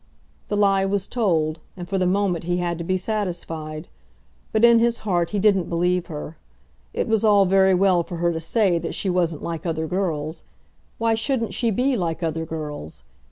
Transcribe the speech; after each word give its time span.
The 0.47 0.57
lie 0.57 0.83
was 0.83 1.05
told; 1.05 1.59
and 1.77 1.87
for 1.87 1.99
the 1.99 2.07
moment 2.07 2.45
he 2.45 2.57
had 2.57 2.79
to 2.79 2.83
be 2.83 2.97
satisfied. 2.97 3.87
But 4.51 4.65
in 4.65 4.79
his 4.79 4.97
heart 5.05 5.29
he 5.29 5.37
didn't 5.37 5.69
believe 5.69 6.07
her. 6.07 6.37
It 6.91 7.07
was 7.07 7.23
all 7.23 7.45
very 7.45 7.75
well 7.75 8.01
for 8.01 8.15
her 8.15 8.33
to 8.33 8.39
say 8.39 8.79
that 8.79 8.95
she 8.95 9.11
wasn't 9.11 9.43
like 9.43 9.63
other 9.63 9.85
girls. 9.85 10.43
Why 10.97 11.13
shouldn't 11.13 11.53
she 11.53 11.69
be 11.69 11.95
like 11.95 12.23
other 12.23 12.47
girls? 12.47 13.03